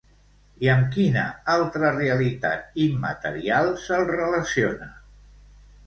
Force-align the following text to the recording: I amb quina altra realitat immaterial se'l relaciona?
I 0.67 0.71
amb 0.75 0.87
quina 0.95 1.25
altra 1.57 1.93
realitat 1.99 2.81
immaterial 2.87 3.73
se'l 3.87 4.11
relaciona? 4.17 4.93